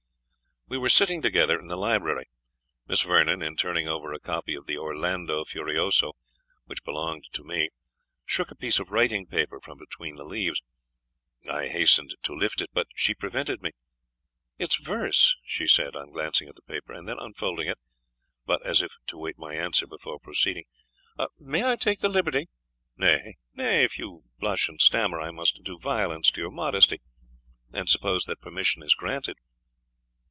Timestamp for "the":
1.67-1.75, 4.67-4.77, 10.15-10.23, 16.55-16.61, 21.99-22.07